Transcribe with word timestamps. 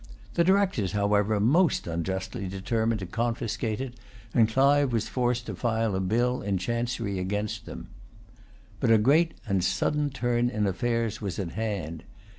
The 0.33 0.43
Directors, 0.43 0.93
however, 0.93 1.39
most 1.39 1.85
unjustly 1.85 2.47
determined 2.47 2.97
to 3.01 3.05
confiscate 3.05 3.79
it, 3.79 3.93
and 4.33 4.49
Clive 4.49 4.91
was 4.91 5.07
forced 5.07 5.45
to 5.45 5.53
file 5.53 5.95
a 5.95 5.99
bill 5.99 6.41
in 6.41 6.57
chancery 6.57 7.19
against 7.19 7.67
them. 7.67 7.87
But 8.79 8.89
a 8.89 8.97
great 8.97 9.35
and 9.45 9.63
sudden 9.63 10.09
turn 10.09 10.49
in 10.49 10.65
affairs 10.65 11.21
was 11.21 11.37
at 11.37 11.51
hand. 11.51 12.03